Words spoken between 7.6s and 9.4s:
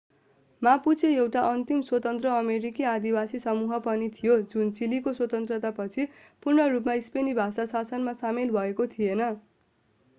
शासनमा सामेल भएको थिएन